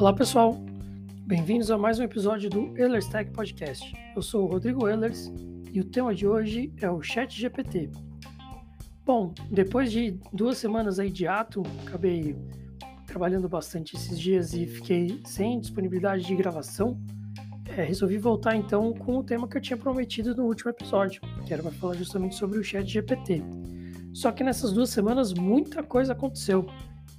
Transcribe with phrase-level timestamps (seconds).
[0.00, 0.56] Olá pessoal,
[1.26, 3.94] bem-vindos a mais um episódio do Ehlers Tech Podcast.
[4.16, 5.30] Eu sou o Rodrigo Ehlers
[5.70, 7.90] e o tema de hoje é o Chat GPT.
[9.04, 12.34] Bom, depois de duas semanas aí de ato, acabei
[13.06, 16.98] trabalhando bastante esses dias e fiquei sem disponibilidade de gravação.
[17.66, 21.52] É, resolvi voltar então com o tema que eu tinha prometido no último episódio, que
[21.52, 23.42] era para falar justamente sobre o Chat GPT.
[24.14, 26.66] Só que nessas duas semanas muita coisa aconteceu.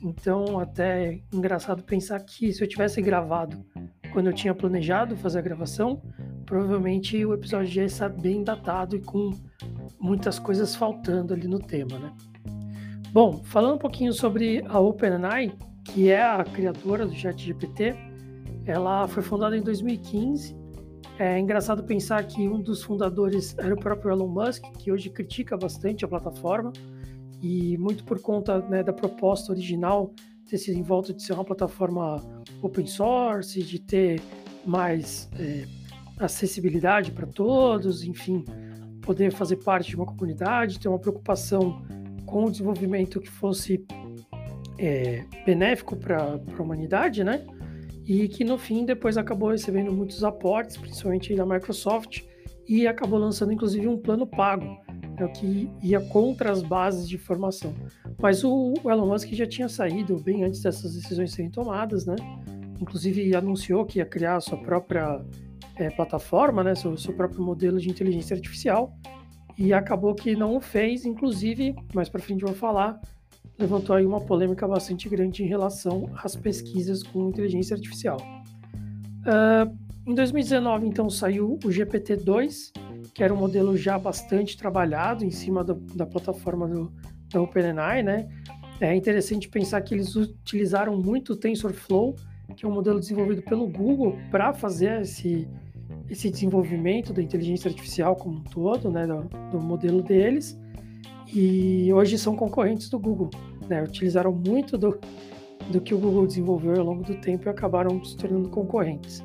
[0.01, 3.63] Então, até é engraçado pensar que se eu tivesse gravado
[4.11, 6.01] quando eu tinha planejado fazer a gravação,
[6.45, 9.31] provavelmente o episódio já ia estar bem datado e com
[9.99, 12.13] muitas coisas faltando ali no tema, né?
[13.13, 17.93] Bom, falando um pouquinho sobre a OpenAI, que é a criadora do ChatGPT,
[18.65, 20.55] ela foi fundada em 2015.
[21.19, 25.57] É engraçado pensar que um dos fundadores era o próprio Elon Musk, que hoje critica
[25.57, 26.71] bastante a plataforma,
[27.41, 30.13] e muito por conta né, da proposta original
[30.47, 32.21] ter sido em volta de ser uma plataforma
[32.61, 34.21] open source, de ter
[34.65, 35.65] mais é,
[36.19, 38.43] acessibilidade para todos, enfim,
[39.01, 41.81] poder fazer parte de uma comunidade, ter uma preocupação
[42.25, 43.85] com o desenvolvimento que fosse
[44.77, 47.45] é, benéfico para a humanidade, né?
[48.05, 52.23] E que no fim depois acabou recebendo muitos aportes, principalmente da Microsoft,
[52.67, 54.77] e acabou lançando inclusive um plano pago
[55.23, 57.73] é o que ia contra as bases de formação.
[58.19, 62.15] Mas o Elon Musk já tinha saído bem antes dessas decisões serem tomadas, né?
[62.79, 65.23] Inclusive anunciou que ia criar sua própria
[65.75, 66.75] é, plataforma, né?
[66.75, 68.93] Seu, seu próprio modelo de inteligência artificial
[69.57, 71.05] e acabou que não o fez.
[71.05, 72.99] Inclusive, mais para frente vou falar,
[73.59, 78.17] levantou aí uma polêmica bastante grande em relação às pesquisas com inteligência artificial.
[79.21, 79.77] Uh,
[80.07, 82.71] em 2019, então, saiu o GPT-2,
[83.13, 86.91] que era um modelo já bastante trabalhado em cima do, da plataforma do,
[87.31, 88.27] da OpenAI, né?
[88.79, 92.15] É interessante pensar que eles utilizaram muito o TensorFlow,
[92.55, 95.47] que é um modelo desenvolvido pelo Google para fazer esse,
[96.09, 99.21] esse desenvolvimento da inteligência artificial como um todo, né, do,
[99.51, 100.59] do, modelo deles.
[101.33, 103.29] E hoje são concorrentes do Google,
[103.69, 103.83] né?
[103.83, 104.99] Utilizaram muito do,
[105.71, 109.23] do que o Google desenvolveu ao longo do tempo e acabaram se tornando concorrentes.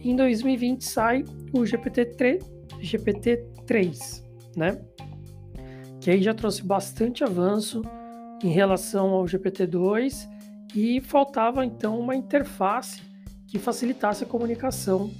[0.00, 2.53] Em 2020 sai o GPT-3,
[2.84, 4.22] GPT-3,
[4.56, 4.80] né?
[6.00, 7.82] Que aí já trouxe bastante avanço
[8.42, 10.28] em relação ao GPT-2
[10.74, 13.00] e faltava então uma interface
[13.46, 15.10] que facilitasse a comunicação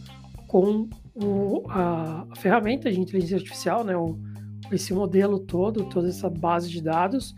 [0.49, 3.97] com o, a, a, ferramenta de inteligência artificial, né?
[3.97, 4.19] O,
[4.73, 7.35] esse modelo todo, toda essa base de dados.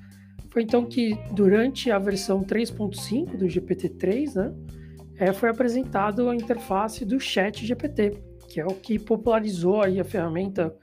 [0.50, 4.54] Foi então que durante a versão 3.5 do GPT-3, né?
[5.18, 10.04] É, foi apresentado a interface do Chat GPT, que é o que popularizou aí a
[10.04, 10.74] ferramenta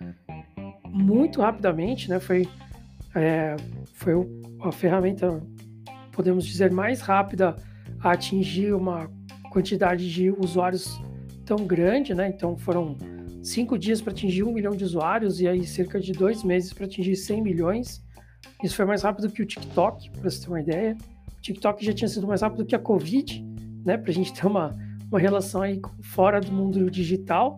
[0.94, 2.20] muito rapidamente, né?
[2.20, 2.48] Foi,
[3.16, 3.56] é,
[3.94, 4.14] foi
[4.62, 5.42] a ferramenta,
[6.12, 7.56] podemos dizer, mais rápida
[8.00, 9.10] a atingir uma
[9.52, 11.02] quantidade de usuários
[11.46, 12.28] tão grande, né?
[12.28, 12.98] Então foram
[13.42, 16.86] cinco dias para atingir um milhão de usuários e aí cerca de dois meses para
[16.86, 18.04] atingir 100 milhões.
[18.64, 20.98] Isso foi mais rápido que o TikTok, para você ter uma ideia.
[21.38, 23.44] O TikTok já tinha sido mais rápido que a Covid,
[23.86, 23.98] né?
[23.98, 24.76] Para a gente ter uma,
[25.10, 27.56] uma relação aí fora do mundo digital.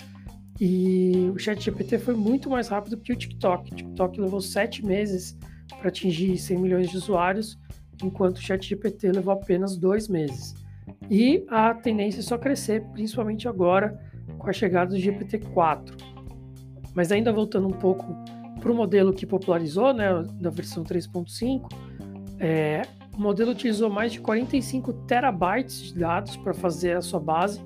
[0.59, 3.71] E o ChatGPT foi muito mais rápido que o TikTok.
[3.71, 5.37] O TikTok levou sete meses
[5.79, 7.57] para atingir 100 milhões de usuários,
[8.01, 10.53] enquanto o ChatGPT levou apenas dois meses.
[11.09, 13.99] E a tendência é só crescer, principalmente agora
[14.37, 15.91] com a chegada do GPT-4.
[16.93, 18.05] Mas ainda voltando um pouco
[18.59, 20.07] para o modelo que popularizou, né,
[20.39, 21.69] da versão 3.5,
[22.39, 22.81] é,
[23.17, 27.61] o modelo utilizou mais de 45 terabytes de dados para fazer a sua base,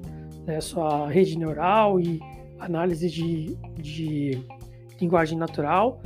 [0.45, 2.19] né, a sua rede neural e
[2.59, 4.43] análise de, de
[4.99, 6.01] linguagem natural,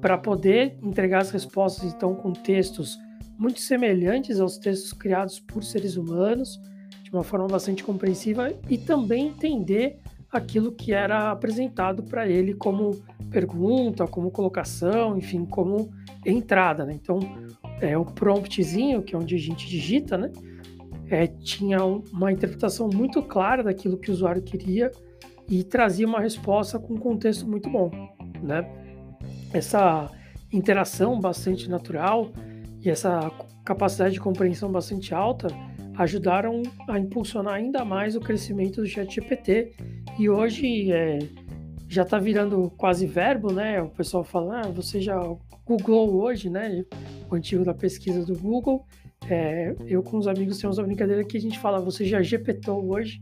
[0.00, 2.98] para poder entregar as respostas então com textos
[3.38, 6.60] muito semelhantes aos textos criados por seres humanos,
[7.02, 9.98] de uma forma bastante compreensiva e também entender
[10.30, 15.90] aquilo que era apresentado para ele como pergunta, como colocação, enfim, como
[16.24, 16.84] entrada.
[16.84, 16.94] Né?
[16.94, 17.20] Então,
[17.80, 20.30] é, o promptzinho, que é onde a gente digita, né?
[21.10, 24.90] É, tinha uma interpretação muito clara daquilo que o usuário queria
[25.48, 27.90] e trazia uma resposta com um contexto muito bom,
[28.42, 28.64] né?
[29.52, 30.10] Essa
[30.52, 32.32] interação bastante natural
[32.80, 33.30] e essa
[33.64, 35.48] capacidade de compreensão bastante alta
[35.96, 39.72] ajudaram a impulsionar ainda mais o crescimento do ChatGPT
[40.18, 41.18] e hoje é,
[41.88, 43.80] já está virando quase verbo, né?
[43.82, 45.20] O pessoal fala, ah, você já
[45.64, 46.84] googlou hoje, né?
[47.30, 48.84] O antigo da pesquisa do Google.
[49.28, 52.92] É, eu com os amigos temos uma brincadeira que a gente fala, você já GPtou
[52.92, 53.18] hoje,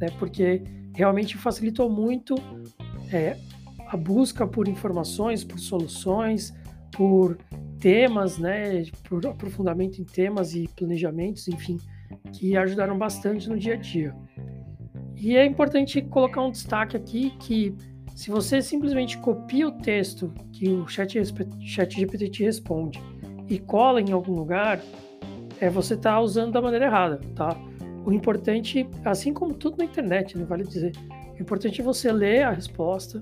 [0.00, 0.08] né?
[0.18, 0.62] Porque
[0.94, 2.34] realmente facilitou muito
[3.12, 3.36] é,
[3.88, 6.52] a busca por informações, por soluções,
[6.92, 7.38] por
[7.78, 8.84] temas, né?
[9.08, 11.78] Por aprofundamento em temas e planejamentos, enfim,
[12.32, 14.14] que ajudaram bastante no dia a dia.
[15.16, 17.74] E é importante colocar um destaque aqui que
[18.14, 21.18] se você simplesmente copia o texto que o chat,
[21.60, 23.02] chat GPT te responde
[23.48, 24.80] e cola em algum lugar,
[25.60, 27.56] é, você está usando da maneira errada, tá?
[28.06, 30.92] O importante, assim como tudo na internet, né, vale dizer,
[31.36, 33.18] o importante é você ler a resposta,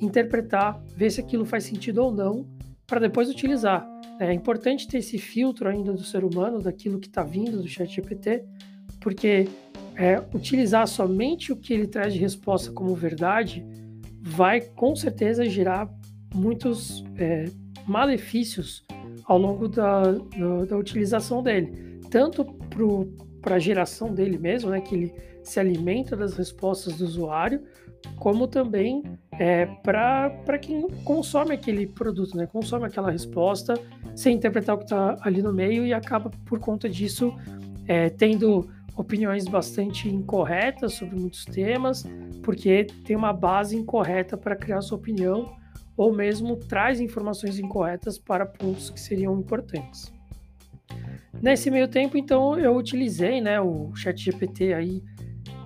[0.00, 2.46] interpretar, ver se aquilo faz sentido ou não,
[2.86, 3.86] para depois utilizar.
[4.20, 7.92] É importante ter esse filtro ainda do ser humano, daquilo que está vindo do chat
[7.92, 8.44] GPT,
[9.00, 9.48] porque
[9.96, 13.66] é, utilizar somente o que ele traz de resposta como verdade
[14.28, 15.88] vai com certeza gerar
[16.34, 17.46] muitos é,
[17.86, 18.84] malefícios
[19.24, 22.44] ao longo da, da, da utilização dele, tanto
[23.40, 27.62] para a geração dele mesmo, né, que ele se alimenta das respostas do usuário,
[28.16, 29.02] como também
[29.32, 33.74] é, para quem consome aquele produto, né, consome aquela resposta
[34.14, 37.34] sem interpretar o que está ali no meio e acaba por conta disso
[37.86, 38.68] é, tendo
[38.98, 42.04] opiniões bastante incorretas sobre muitos temas,
[42.42, 45.56] porque tem uma base incorreta para criar sua opinião,
[45.96, 50.12] ou mesmo traz informações incorretas para pontos que seriam importantes.
[51.40, 55.02] Nesse meio tempo, então, eu utilizei né, o ChatGPT aí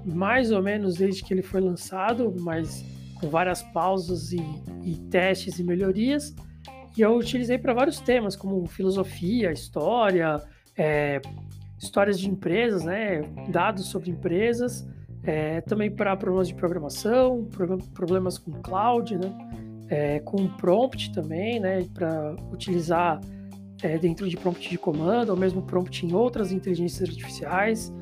[0.05, 2.84] mais ou menos desde que ele foi lançado, mas
[3.19, 4.43] com várias pausas e,
[4.84, 6.34] e testes e melhorias.
[6.96, 10.43] E eu utilizei para vários temas, como filosofia, história,
[10.76, 11.20] é,
[11.82, 14.87] histórias de empresas, né, dados sobre empresas,
[15.23, 17.49] é, também para problemas de programação,
[17.94, 19.32] problemas com cloud, né,
[19.88, 23.20] é, com prompt também, né, para utilizar
[23.82, 27.93] é, dentro de prompt de comando, ou mesmo prompt em outras inteligências artificiais,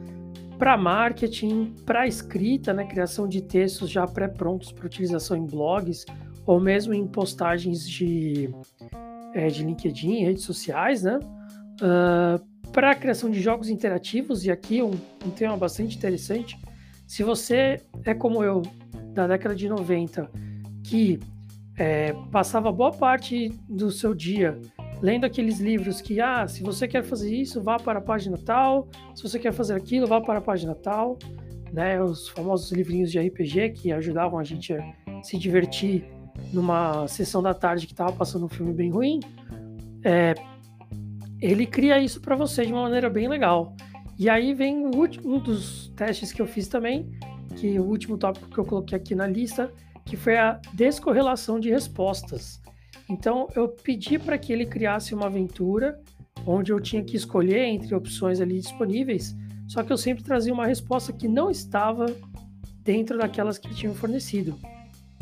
[0.58, 6.04] para marketing, para escrita, né, criação de textos já pré-prontos para utilização em blogs,
[6.44, 8.50] ou mesmo em postagens de,
[9.32, 11.18] é, de LinkedIn, redes sociais, né,
[11.80, 14.92] uh, para a criação de jogos interativos, e aqui um,
[15.24, 16.58] um tema bastante interessante,
[17.06, 18.62] se você é como eu,
[19.12, 20.30] da década de 90,
[20.84, 21.18] que
[21.76, 24.58] é, passava boa parte do seu dia
[25.02, 28.88] lendo aqueles livros que, ah, se você quer fazer isso, vá para a página tal,
[29.14, 31.18] se você quer fazer aquilo, vá para a página tal,
[31.72, 32.02] né?
[32.02, 34.82] Os famosos livrinhos de RPG que ajudavam a gente a
[35.22, 36.04] se divertir
[36.52, 39.20] numa sessão da tarde que estava passando um filme bem ruim.
[40.04, 40.34] É,
[41.40, 43.74] ele cria isso para você de uma maneira bem legal.
[44.18, 47.10] E aí vem último, um dos testes que eu fiz também,
[47.56, 49.72] que o último tópico que eu coloquei aqui na lista,
[50.04, 52.60] que foi a descorrelação de respostas.
[53.08, 55.98] Então eu pedi para que ele criasse uma aventura
[56.46, 59.34] onde eu tinha que escolher entre opções ali disponíveis,
[59.66, 62.06] só que eu sempre trazia uma resposta que não estava
[62.82, 64.58] dentro daquelas que ele tinha fornecido,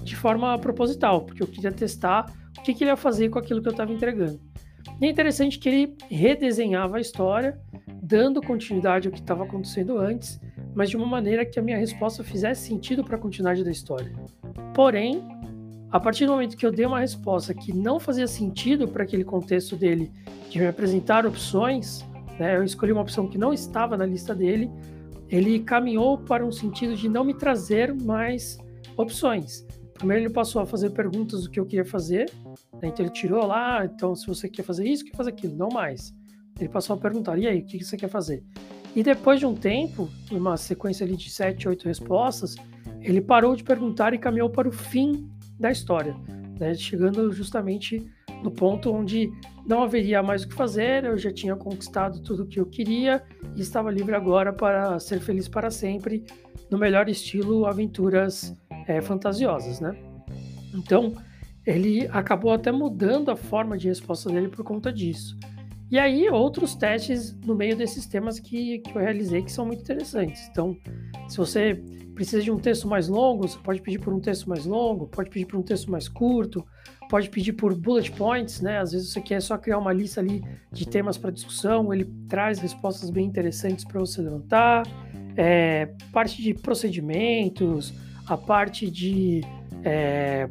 [0.03, 3.61] de forma proposital, porque eu queria testar o que, que ele ia fazer com aquilo
[3.61, 4.41] que eu estava entregando.
[5.01, 7.59] E é interessante que ele redesenhava a história,
[8.03, 10.41] dando continuidade ao que estava acontecendo antes,
[10.75, 14.13] mas de uma maneira que a minha resposta fizesse sentido para a continuidade da história.
[14.75, 15.23] Porém,
[15.91, 19.25] a partir do momento que eu dei uma resposta que não fazia sentido para aquele
[19.25, 20.11] contexto dele,
[20.51, 22.05] de me apresentar opções,
[22.39, 24.71] né, eu escolhi uma opção que não estava na lista dele,
[25.29, 28.59] ele caminhou para um sentido de não me trazer mais
[28.97, 29.67] opções.
[29.99, 32.31] Primeiro ele passou a fazer perguntas do que eu queria fazer,
[32.81, 32.89] né?
[32.89, 36.15] então ele tirou lá, então se você quer fazer isso, quer fazer aquilo, não mais.
[36.59, 38.45] Ele passou a perguntar, e aí, o que você quer fazer?
[38.95, 42.55] E depois de um tempo, uma sequência ali de sete, oito respostas,
[43.01, 45.29] ele parou de perguntar e caminhou para o fim
[45.59, 46.17] da história,
[46.59, 46.75] né?
[46.75, 48.05] chegando justamente
[48.43, 49.31] no ponto onde
[49.67, 53.23] não haveria mais o que fazer, eu já tinha conquistado tudo o que eu queria
[53.57, 56.25] e estava livre agora para ser feliz para sempre,
[56.71, 58.57] no melhor estilo aventuras
[58.89, 59.95] é, fantasiosas, né?
[60.75, 61.15] Então,
[61.65, 65.39] ele acabou até mudando a forma de resposta dele por conta disso.
[65.91, 69.83] E aí, outros testes no meio desses temas que, que eu realizei que são muito
[69.83, 70.49] interessantes.
[70.51, 70.77] Então,
[71.29, 71.83] se você
[72.15, 75.31] precisa de um texto mais longo, você pode pedir por um texto mais longo, pode
[75.31, 76.67] pedir por um texto mais curto,
[77.09, 78.79] pode pedir por bullet points, né?
[78.79, 80.43] Às vezes você quer só criar uma lista ali
[80.73, 84.83] de temas para discussão, ele traz respostas bem interessantes para você levantar.
[85.37, 87.95] É, parte de procedimentos,
[88.29, 89.41] a parte de
[89.85, 90.49] é,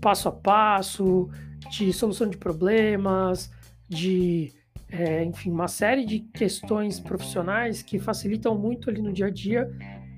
[0.00, 1.28] passo a passo,
[1.70, 3.50] de solução de problemas,
[3.88, 4.52] de
[4.90, 9.70] é, enfim, uma série de questões profissionais que facilitam muito ali no dia a dia,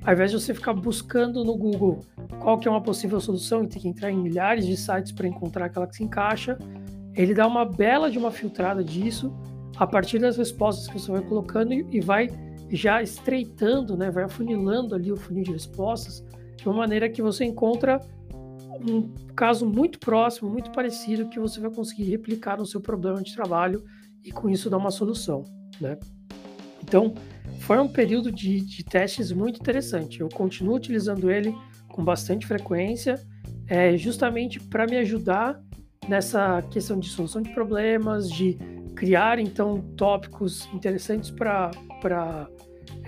[0.04, 2.04] ao invés de você ficar buscando no Google
[2.40, 5.26] qual que é uma possível solução e ter que entrar em milhares de sites para
[5.26, 6.58] encontrar aquela que se encaixa,
[7.14, 9.32] ele dá uma bela de uma filtrada disso
[9.76, 12.28] a partir das respostas que você vai colocando e vai
[12.70, 16.22] já estreitando, né, vai afunilando ali o funil de respostas
[16.58, 18.00] de uma maneira que você encontra
[18.80, 23.34] um caso muito próximo, muito parecido, que você vai conseguir replicar no seu problema de
[23.34, 23.82] trabalho
[24.24, 25.44] e com isso dar uma solução,
[25.80, 25.98] né?
[26.82, 27.14] Então,
[27.60, 30.20] foi um período de, de testes muito interessante.
[30.20, 31.54] Eu continuo utilizando ele
[31.88, 33.20] com bastante frequência,
[33.66, 35.60] é, justamente para me ajudar
[36.08, 38.56] nessa questão de solução de problemas, de
[38.94, 41.70] criar então tópicos interessantes para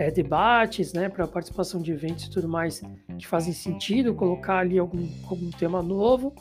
[0.01, 2.81] é, debates, né, para participação de eventos e tudo mais
[3.19, 6.35] que fazem sentido, colocar ali algum, algum tema novo.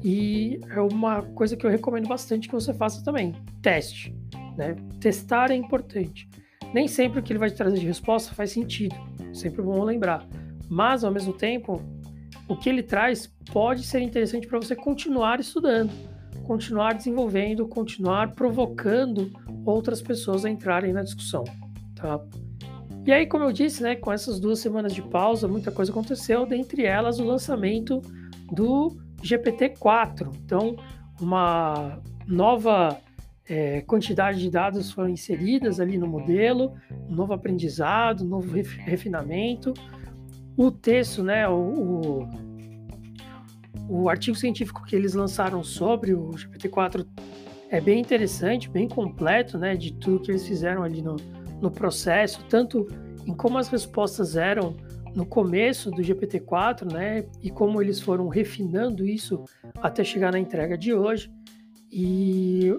[0.00, 4.14] E é uma coisa que eu recomendo bastante que você faça também: teste.
[4.56, 4.76] Né?
[5.00, 6.30] Testar é importante.
[6.72, 8.94] Nem sempre o que ele vai te trazer de resposta faz sentido,
[9.32, 10.24] sempre bom lembrar.
[10.68, 11.82] Mas, ao mesmo tempo,
[12.46, 15.90] o que ele traz pode ser interessante para você continuar estudando,
[16.44, 19.32] continuar desenvolvendo, continuar provocando
[19.66, 21.42] outras pessoas a entrarem na discussão.
[21.96, 22.20] Tá?
[23.06, 26.44] E aí, como eu disse, né, com essas duas semanas de pausa, muita coisa aconteceu,
[26.44, 28.02] dentre elas o lançamento
[28.52, 30.30] do GPT-4.
[30.44, 30.76] Então,
[31.18, 33.00] uma nova
[33.48, 36.74] é, quantidade de dados foram inseridas ali no modelo,
[37.08, 39.72] um novo aprendizado, um novo refinamento.
[40.56, 42.28] O texto, né, o,
[43.88, 47.06] o, o artigo científico que eles lançaram sobre o GPT-4
[47.70, 51.16] é bem interessante, bem completo, né, de tudo que eles fizeram ali no,
[51.60, 52.86] no processo, tanto
[53.26, 54.76] em como as respostas eram
[55.14, 59.44] no começo do GPT-4, né, e como eles foram refinando isso
[59.80, 61.30] até chegar na entrega de hoje.
[61.92, 62.72] E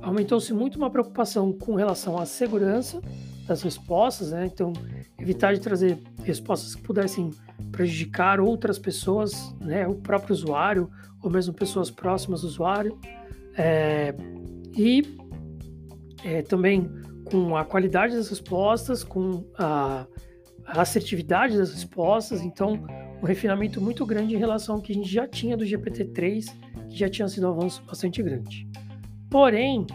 [0.00, 3.00] aumentou-se muito uma preocupação com relação à segurança
[3.46, 4.46] das respostas, né?
[4.46, 4.72] Então,
[5.18, 7.30] evitar de trazer respostas que pudessem
[7.70, 9.86] prejudicar outras pessoas, né?
[9.86, 10.90] O próprio usuário
[11.22, 12.98] ou mesmo pessoas próximas do usuário.
[13.54, 14.14] É,
[14.76, 15.02] e
[16.24, 16.90] é, também
[17.32, 20.06] com a qualidade das respostas, com a,
[20.66, 22.42] assertividade das respostas.
[22.42, 22.84] Então,
[23.22, 26.44] um refinamento muito grande em relação ao que a gente já tinha do GPT-3,
[26.90, 28.68] que já tinha sido um avanço bastante grande.
[29.30, 29.86] Porém,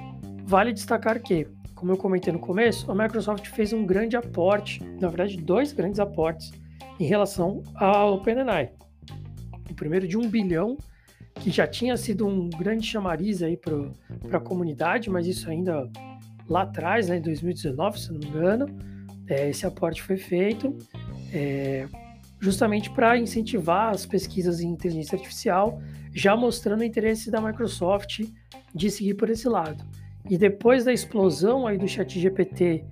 [0.45, 5.07] vale destacar que, como eu comentei no começo, a Microsoft fez um grande aporte, na
[5.07, 6.51] verdade, dois grandes aportes
[6.99, 8.71] em relação ao OpenAI.
[9.69, 10.75] O primeiro de um bilhão,
[11.35, 15.87] que já tinha sido um grande chamariz aí para a comunidade, mas isso ainda
[16.49, 18.67] lá atrás, né, em 2019, se não me engano,
[19.27, 20.75] é, esse aporte foi feito
[21.33, 21.87] é,
[22.39, 25.81] justamente para incentivar as pesquisas em inteligência artificial,
[26.13, 28.21] já mostrando o interesse da Microsoft
[28.73, 29.83] de seguir por esse lado.
[30.29, 32.83] E depois da explosão aí do chat GPT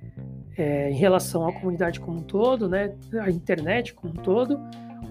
[0.58, 4.60] é, em relação à comunidade como um todo, né, a internet como um todo,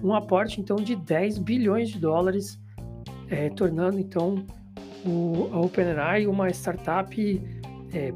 [0.03, 2.59] um aporte então de 10 bilhões de dólares,
[3.29, 4.43] é, tornando então
[5.05, 7.41] o, a OpenAI uma startup
[7.93, 8.13] é,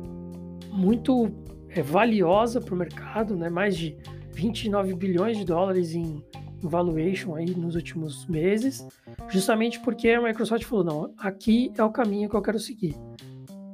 [0.71, 1.29] muito
[1.69, 3.97] é, valiosa para o mercado, né, mais de
[4.31, 6.23] 29 bilhões de dólares em,
[6.61, 8.85] valuation aí nos últimos meses,
[9.29, 12.95] justamente porque a Microsoft falou, não, aqui é o caminho que eu quero seguir.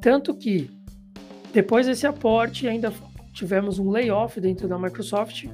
[0.02, 0.70] Tanto que
[1.54, 2.94] depois desse aporte ainda
[3.34, 5.46] tivemos um layoff dentro da Microsoft,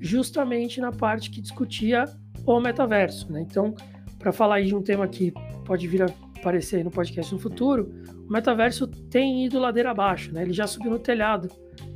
[0.00, 2.06] justamente na parte que discutia
[2.44, 3.30] o metaverso.
[3.32, 3.42] Né?
[3.42, 3.74] Então,
[4.18, 5.32] para falar aí de um tema que
[5.64, 6.06] pode vir a
[6.38, 7.90] aparecer no podcast no futuro,
[8.30, 10.42] o metaverso tem ido ladeira abaixo, né?
[10.42, 11.50] Ele já subiu no telhado.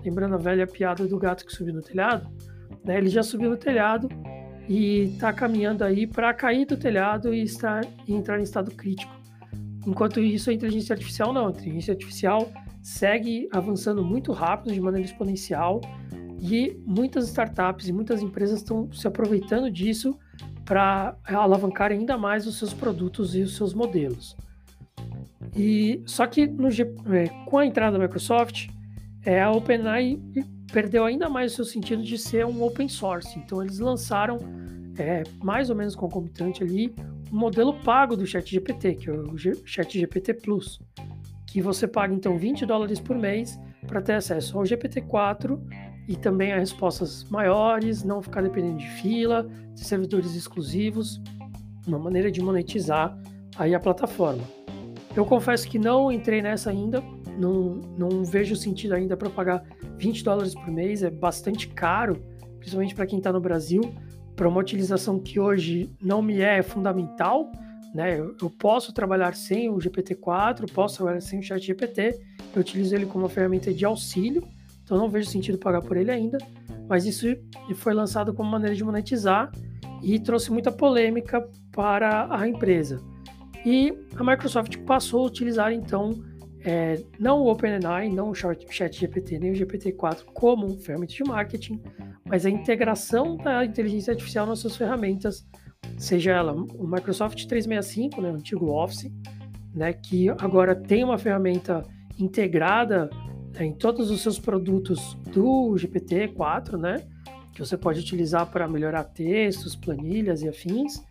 [0.04, 2.28] Lembrando a velha piada do gato que subiu no telhado,
[2.84, 2.98] né?
[2.98, 4.08] Ele já subiu no telhado
[4.68, 9.14] e está caminhando aí para cair do telhado e, estar, e entrar em estado crítico.
[9.86, 11.46] Enquanto isso, a inteligência artificial não.
[11.46, 12.50] A inteligência artificial
[12.82, 15.80] segue avançando muito rápido, de maneira exponencial,
[16.40, 20.18] e muitas startups e muitas empresas estão se aproveitando disso
[20.64, 24.36] para alavancar ainda mais os seus produtos e os seus modelos.
[25.56, 28.68] E só que no, é, com a entrada da Microsoft,
[29.24, 30.20] é, a OpenAI
[30.72, 33.38] perdeu ainda mais o seu sentido de ser um open source.
[33.38, 34.38] Então eles lançaram
[34.98, 36.94] é, mais ou menos concomitante ali
[37.32, 40.80] um modelo pago do ChatGPT, que é o ChatGPT Plus,
[41.46, 45.58] que você paga então 20 dólares por mês para ter acesso ao GPT-4
[46.08, 51.20] e também a respostas maiores, não ficar dependendo de fila, de servidores exclusivos,
[51.86, 53.16] uma maneira de monetizar
[53.56, 54.63] aí a plataforma.
[55.16, 57.00] Eu confesso que não entrei nessa ainda,
[57.38, 59.62] não, não vejo sentido ainda para pagar
[59.96, 62.20] 20 dólares por mês, é bastante caro,
[62.58, 63.94] principalmente para quem está no Brasil.
[64.34, 67.52] Para uma utilização que hoje não me é fundamental,
[67.94, 68.18] né?
[68.18, 72.20] Eu, eu, posso trabalhar sem o GPT-4, posso trabalhar sem o Chat GPT,
[72.52, 74.42] eu utilizo ele como uma ferramenta de auxílio,
[74.82, 76.38] então não vejo sentido pagar por ele ainda,
[76.88, 77.26] mas isso
[77.76, 79.52] foi lançado como maneira de monetizar
[80.02, 83.13] e trouxe muita polêmica para a empresa.
[83.64, 86.22] E a Microsoft passou a utilizar então
[86.64, 91.80] é, não o OpenAI, não o ChatGPT, nem o GPT-4 como ferramenta de marketing,
[92.24, 95.46] mas a integração da inteligência artificial nas suas ferramentas,
[95.98, 99.10] seja ela o Microsoft 365, né, o antigo Office,
[99.74, 101.84] né, que agora tem uma ferramenta
[102.18, 103.10] integrada
[103.62, 107.06] em todos os seus produtos do GPT-4, né?
[107.52, 111.02] Que você pode utilizar para melhorar textos, planilhas e afins.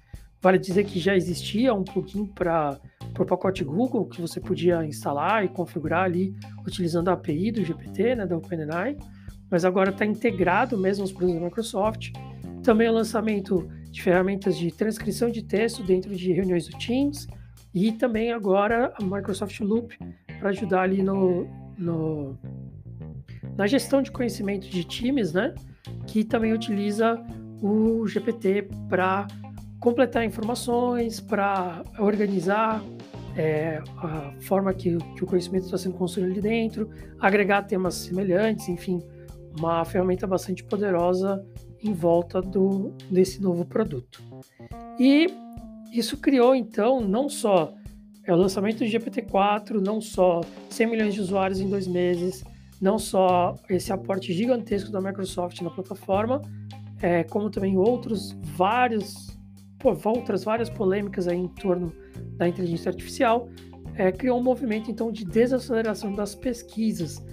[0.44, 2.78] Vale dizer que já existia um plugin para
[3.18, 6.36] o pacote Google que você podia instalar e configurar ali
[6.68, 8.98] utilizando a API do GPT, né, da OpenAI,
[9.50, 12.12] mas agora está integrado mesmo aos produtos da Microsoft.
[12.62, 17.26] Também o lançamento de ferramentas de transcrição de texto dentro de reuniões do Teams
[17.74, 19.98] e também agora a Microsoft Loop
[20.40, 21.48] para ajudar ali no,
[21.78, 22.38] no,
[23.56, 25.56] na gestão de conhecimento de times, né?
[26.06, 27.18] Que também utiliza
[27.62, 29.26] o GPT para
[29.84, 32.82] completar informações, para organizar
[33.36, 38.70] é, a forma que, que o conhecimento está sendo construído ali dentro, agregar temas semelhantes,
[38.70, 39.02] enfim,
[39.60, 41.46] uma ferramenta bastante poderosa
[41.84, 44.24] em volta do, desse novo produto.
[44.98, 45.28] E
[45.92, 47.74] isso criou, então, não só
[48.26, 52.42] é, o lançamento do GPT-4, não só 100 milhões de usuários em dois meses,
[52.80, 56.42] não só esse aporte gigantesco da Microsoft na plataforma,
[57.02, 59.33] é, como também outros vários
[59.84, 61.94] por várias polêmicas aí em torno
[62.38, 63.50] da inteligência artificial,
[63.96, 67.24] é, criou um movimento então de desaceleração das pesquisas,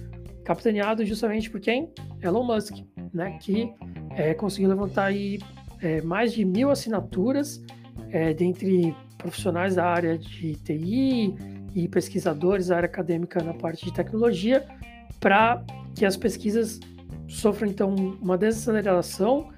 [0.43, 1.91] capitaneado justamente por quem?
[2.21, 2.75] Elon Musk,
[3.13, 3.73] né, que
[4.15, 5.39] é, conseguiu levantar aí
[5.81, 7.63] é, mais de mil assinaturas
[8.09, 11.33] é, dentre profissionais da área de TI
[11.73, 14.65] e pesquisadores da área acadêmica na parte de tecnologia,
[15.19, 15.63] para
[15.95, 16.79] que as pesquisas
[17.27, 19.49] sofram então uma desaceleração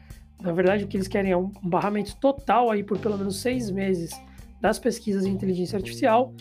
[0.43, 3.71] na verdade, o que eles querem é um barramento total aí por pelo menos seis
[3.71, 4.11] meses
[4.59, 6.33] das pesquisas em inteligência artificial,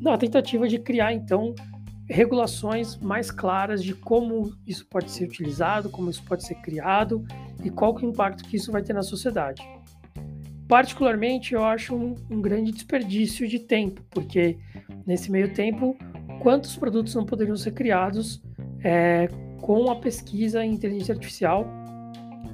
[0.00, 1.52] na tentativa de criar, então,
[2.08, 7.24] regulações mais claras de como isso pode ser utilizado, como isso pode ser criado
[7.64, 9.62] e qual que é o impacto que isso vai ter na sociedade.
[10.68, 14.58] Particularmente, eu acho um, um grande desperdício de tempo, porque
[15.04, 15.96] nesse meio tempo,
[16.40, 18.40] quantos produtos não poderiam ser criados
[18.82, 19.28] é,
[19.60, 21.83] com a pesquisa em inteligência artificial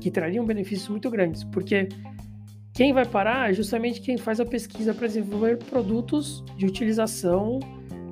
[0.00, 1.88] que trariam benefícios muito grandes, porque
[2.72, 7.60] quem vai parar é justamente quem faz a pesquisa para desenvolver produtos de utilização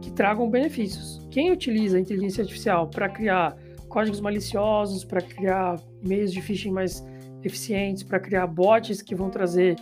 [0.02, 1.26] que tragam benefícios.
[1.30, 3.56] Quem utiliza a inteligência artificial para criar
[3.88, 7.04] códigos maliciosos, para criar meios de phishing mais
[7.42, 9.76] eficientes, para criar bots que vão trazer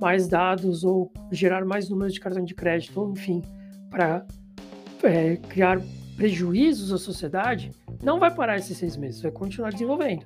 [0.00, 3.40] mais dados ou gerar mais números de cartão de crédito, ou enfim,
[3.88, 4.26] para
[5.04, 5.80] é, criar
[6.16, 7.70] prejuízos à sociedade,
[8.02, 10.24] não vai parar esses seis meses, vai continuar desenvolvendo.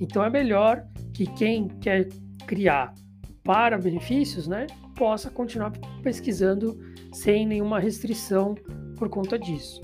[0.00, 2.08] Então é melhor que quem quer
[2.46, 2.94] criar
[3.42, 6.78] para benefícios, né, possa continuar pesquisando
[7.12, 8.54] sem nenhuma restrição
[8.96, 9.80] por conta disso.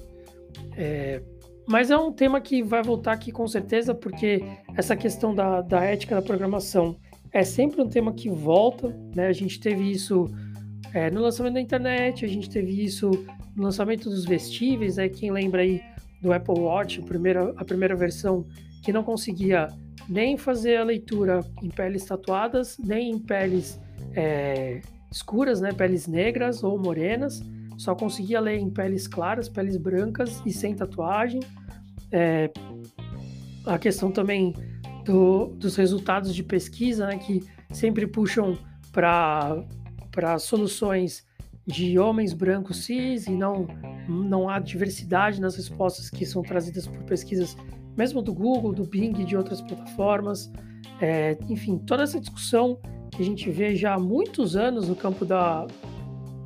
[0.77, 1.23] É,
[1.67, 4.43] mas é um tema que vai voltar aqui com certeza, porque
[4.77, 6.97] essa questão da, da ética da programação
[7.33, 9.29] é sempre um tema que volta, né?
[9.29, 10.27] A gente teve isso
[10.93, 13.11] é, no lançamento da internet, a gente teve isso
[13.57, 15.09] no lançamento dos vestíveis, né?
[15.09, 15.81] Quem lembra aí
[16.21, 18.45] do Apple Watch, a primeira, a primeira versão
[18.83, 19.69] que não conseguia
[20.09, 23.81] nem fazer a leitura em peles tatuadas, nem em peles
[24.15, 27.43] é, escuras, né, peles negras ou morenas,
[27.77, 31.41] só conseguia ler em peles claras, peles brancas e sem tatuagem.
[32.13, 32.51] É,
[33.67, 34.55] a questão também
[35.05, 38.57] do, dos resultados de pesquisa, né, que sempre puxam
[38.93, 41.27] para soluções
[41.67, 43.67] de homens brancos cis e não,
[44.07, 47.57] não há diversidade nas respostas que são trazidas por pesquisas
[47.97, 50.51] mesmo do Google, do Bing e de outras plataformas.
[51.01, 52.79] É, enfim, toda essa discussão
[53.11, 55.67] que a gente vê já há muitos anos no campo da,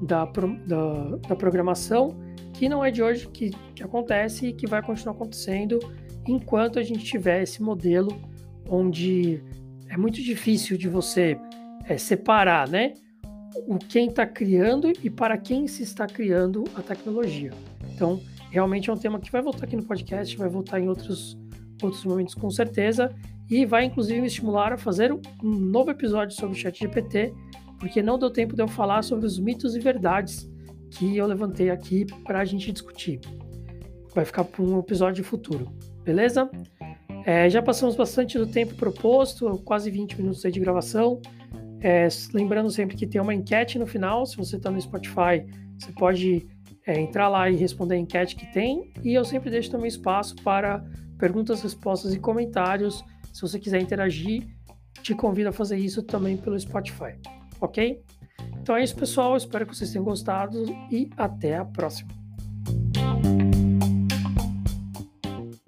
[0.02, 2.16] da, da, da programação,
[2.54, 5.78] que não é de hoje que, que acontece e que vai continuar acontecendo
[6.26, 8.20] enquanto a gente tiver esse modelo
[8.68, 9.42] onde
[9.88, 11.38] é muito difícil de você
[11.86, 12.92] é, separar, né?
[13.66, 17.50] O quem está criando e para quem se está criando a tecnologia.
[17.94, 21.38] Então, realmente é um tema que vai voltar aqui no podcast, vai voltar em outros,
[21.82, 23.14] outros momentos com certeza,
[23.48, 27.32] e vai inclusive me estimular a fazer um novo episódio sobre o Chat GPT,
[27.78, 30.50] porque não deu tempo de eu falar sobre os mitos e verdades
[30.90, 33.20] que eu levantei aqui para a gente discutir.
[34.14, 35.70] Vai ficar para um episódio futuro,
[36.02, 36.50] beleza?
[37.24, 41.20] É, já passamos bastante do tempo proposto, quase 20 minutos de gravação.
[41.80, 45.44] É, lembrando sempre que tem uma enquete no final, se você está no Spotify,
[45.78, 46.46] você pode
[46.88, 48.90] é, entrar lá e responder a enquete que tem.
[49.04, 50.82] E eu sempre deixo também espaço para
[51.18, 53.04] perguntas, respostas e comentários.
[53.30, 54.48] Se você quiser interagir,
[55.02, 57.14] te convido a fazer isso também pelo Spotify,
[57.60, 58.02] ok?
[58.62, 59.36] Então é isso, pessoal.
[59.36, 62.08] Espero que vocês tenham gostado e até a próxima.